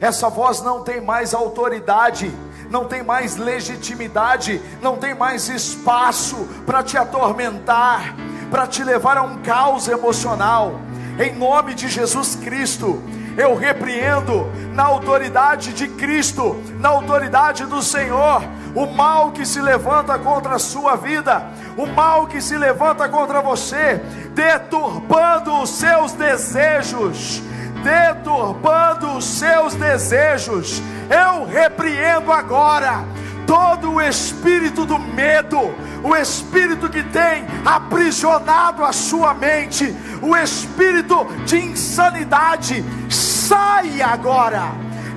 [0.00, 2.34] Essa voz não tem mais autoridade,
[2.70, 8.16] não tem mais legitimidade, não tem mais espaço para te atormentar,
[8.50, 10.80] para te levar a um caos emocional.
[11.22, 13.02] Em nome de Jesus Cristo,
[13.36, 18.42] eu repreendo na autoridade de Cristo, na autoridade do Senhor,
[18.74, 23.40] o mal que se levanta contra a sua vida, o mal que se levanta contra
[23.40, 24.00] você,
[24.34, 27.42] deturbando os seus desejos,
[27.82, 30.82] deturbando os seus desejos.
[31.08, 33.04] Eu repreendo agora
[33.46, 35.72] todo o espírito do medo,
[36.02, 44.72] o espírito que tem aprisionado a sua mente, o espírito de insanidade, sai agora,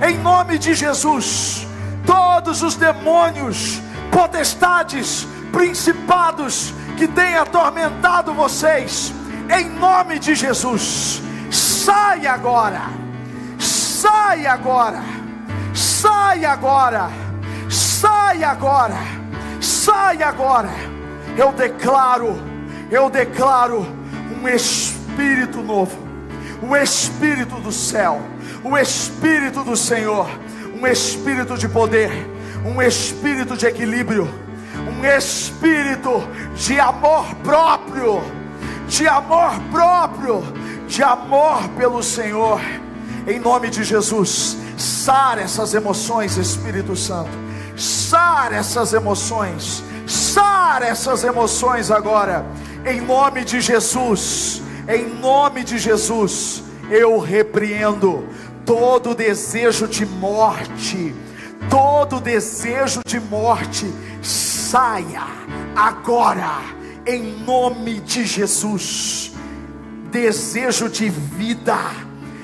[0.08, 1.66] em nome de Jesus.
[2.06, 3.80] Todos os demônios,
[4.12, 9.12] potestades, principados que têm atormentado vocês,
[9.50, 11.20] em nome de Jesus,
[11.50, 12.82] sai agora,
[13.58, 15.02] sai agora,
[15.74, 17.29] sai agora
[18.30, 18.96] sai agora,
[19.60, 20.70] sai agora.
[21.36, 22.38] Eu declaro,
[22.88, 23.84] eu declaro
[24.40, 25.98] um espírito novo,
[26.62, 28.22] o espírito do céu,
[28.62, 30.28] o espírito do Senhor,
[30.80, 32.10] um espírito de poder,
[32.64, 34.28] um espírito de equilíbrio,
[34.96, 36.22] um espírito
[36.54, 38.22] de amor próprio,
[38.86, 40.42] de amor próprio,
[40.86, 42.60] de amor pelo Senhor.
[43.26, 47.49] Em nome de Jesus, sara essas emoções, Espírito Santo
[47.80, 52.44] sar essas emoções, sar essas emoções agora,
[52.84, 58.28] em nome de Jesus, em nome de Jesus, eu repreendo
[58.66, 61.14] todo desejo de morte,
[61.70, 63.90] todo desejo de morte,
[64.22, 65.24] saia
[65.74, 66.60] agora,
[67.06, 69.32] em nome de Jesus,
[70.10, 71.78] desejo de vida,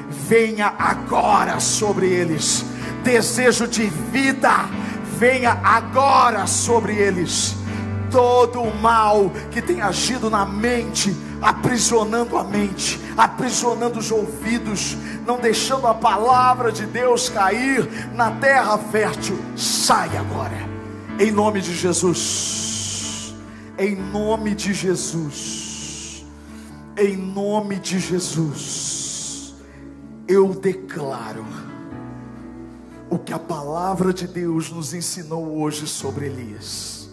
[0.09, 2.65] venha agora sobre eles,
[3.03, 4.69] desejo de vida,
[5.17, 7.57] venha agora sobre eles
[8.11, 14.97] todo o mal que tem agido na mente, aprisionando a mente, aprisionando os ouvidos,
[15.27, 19.39] não deixando a palavra de Deus cair na terra fértil.
[19.57, 20.57] Sai agora,
[21.19, 23.35] em nome de Jesus.
[23.79, 26.25] Em nome de Jesus.
[26.97, 29.55] Em nome de Jesus.
[30.29, 31.45] Eu declaro
[33.09, 37.09] o que a palavra de Deus nos ensinou hoje sobre Elias.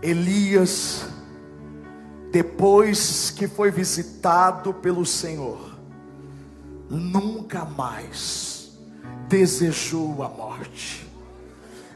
[0.00, 1.06] Elias,
[2.30, 5.78] depois que foi visitado pelo Senhor,
[6.88, 8.72] nunca mais
[9.28, 11.06] desejou a morte.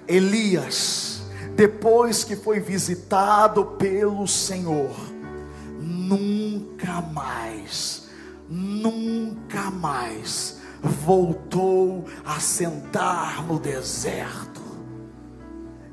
[0.06, 1.22] Elias,
[1.56, 4.94] depois que foi visitado pelo Senhor,
[5.80, 8.08] nunca mais,
[8.48, 14.62] nunca mais voltou a sentar no deserto.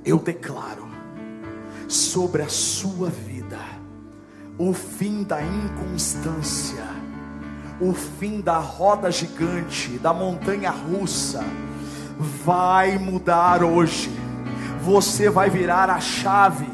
[0.06, 0.88] Eu declaro,
[1.88, 3.60] sobre a sua vida,
[4.58, 6.86] o fim da inconstância,
[7.80, 11.44] o fim da roda gigante, da montanha russa,
[12.18, 14.12] vai mudar hoje.
[14.82, 16.68] Você vai virar a chave,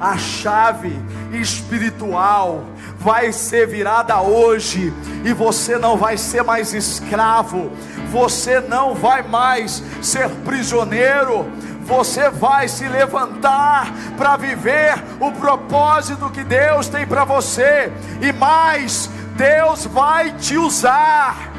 [0.00, 0.92] a chave
[1.32, 2.64] espiritual
[3.06, 4.92] vai ser virada hoje,
[5.24, 7.70] e você não vai ser mais escravo,
[8.10, 11.46] você não vai mais ser prisioneiro,
[11.82, 19.08] você vai se levantar para viver o propósito que Deus tem para você, e mais,
[19.36, 21.52] Deus vai te usar,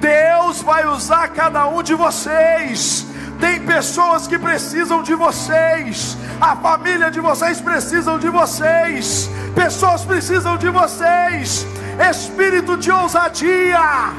[0.00, 3.06] Deus vai usar cada um de vocês.
[3.44, 10.56] Tem pessoas que precisam de vocês, a família de vocês precisam de vocês, pessoas precisam
[10.56, 11.66] de vocês.
[12.10, 14.14] Espírito de ousadia,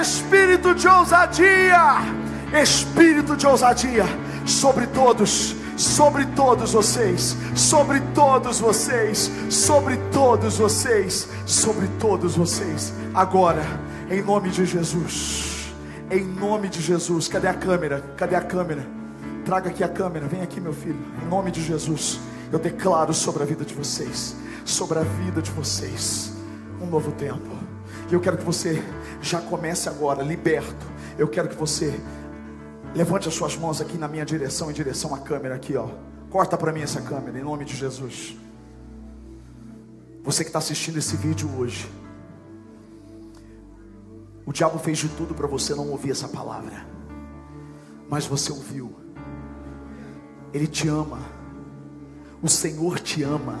[0.00, 1.96] espírito de ousadia,
[2.62, 4.06] espírito de ousadia
[4.46, 12.92] sobre todos, sobre todos vocês, sobre todos vocês, sobre todos vocês, sobre todos vocês.
[13.12, 13.64] Agora,
[14.08, 15.49] em nome de Jesus,
[16.10, 18.00] em nome de Jesus, cadê a câmera?
[18.16, 18.86] Cadê a câmera?
[19.44, 20.98] Traga aqui a câmera, vem aqui, meu filho.
[21.22, 22.20] Em nome de Jesus,
[22.52, 26.32] eu declaro sobre a vida de vocês, sobre a vida de vocês,
[26.80, 27.50] um novo tempo.
[28.10, 28.82] E eu quero que você
[29.22, 30.86] já comece agora, liberto.
[31.18, 32.00] Eu quero que você
[32.94, 35.88] Levante as suas mãos aqui na minha direção, em direção à câmera aqui, ó.
[36.28, 38.36] Corta para mim essa câmera, em nome de Jesus.
[40.24, 41.88] Você que está assistindo esse vídeo hoje,
[44.46, 46.86] o diabo fez de tudo para você não ouvir essa palavra,
[48.08, 48.94] mas você ouviu.
[50.52, 51.20] Ele te ama.
[52.42, 53.60] O Senhor te ama.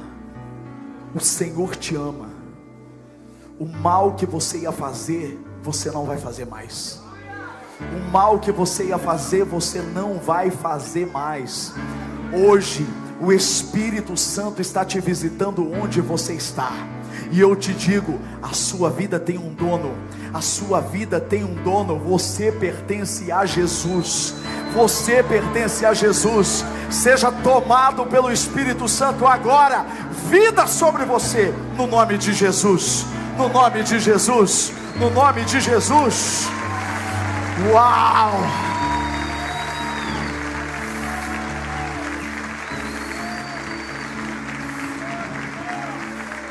[1.14, 2.30] O Senhor te ama.
[3.58, 7.00] O mal que você ia fazer, você não vai fazer mais.
[7.80, 11.72] O mal que você ia fazer, você não vai fazer mais.
[12.32, 12.86] Hoje,
[13.20, 16.72] o Espírito Santo está te visitando onde você está.
[17.30, 19.94] E eu te digo: a sua vida tem um dono,
[20.32, 24.34] a sua vida tem um dono, você pertence a Jesus.
[24.72, 26.64] Você pertence a Jesus.
[26.88, 29.84] Seja tomado pelo Espírito Santo agora.
[30.28, 33.04] Vida sobre você, no nome de Jesus.
[33.36, 34.72] No nome de Jesus.
[34.98, 36.46] No nome de Jesus.
[37.72, 38.40] Uau!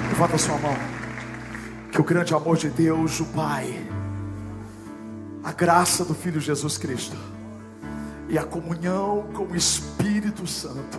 [0.10, 0.99] Levanta sua mão.
[2.00, 3.86] Que o grande amor de Deus, o Pai,
[5.43, 7.18] a graça do Filho Jesus Cristo
[8.30, 10.97] e a comunhão com o Espírito Santo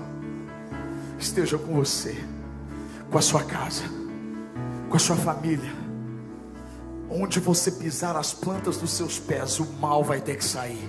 [1.18, 2.22] esteja com você,
[3.10, 3.84] com a sua casa,
[4.90, 5.72] com a sua família
[7.08, 10.86] Onde você pisar as plantas dos seus pés, o mal vai ter que sair.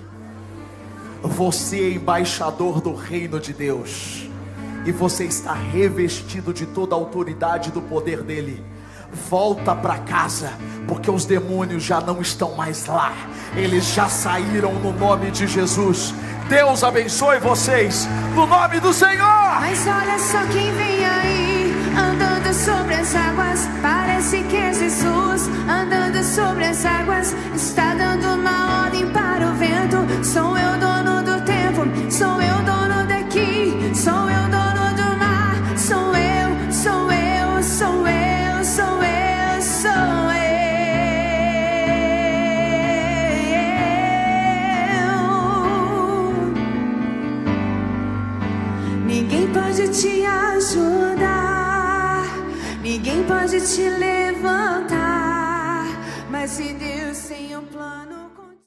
[1.24, 4.30] Você é embaixador do reino de Deus.
[4.86, 8.62] E você está revestido de toda a autoridade do poder dele.
[9.30, 10.53] Volta para casa,
[10.88, 13.14] porque os demônios já não estão mais lá.
[13.55, 16.14] Eles já saíram no nome de Jesus.
[16.47, 19.59] Deus abençoe vocês no nome do Senhor.
[19.59, 23.70] Mas olha só quem vem aí, andando sobre as águas.
[23.82, 27.01] Parece que é Jesus, andando sobre as águas.
[53.52, 53.91] Pode te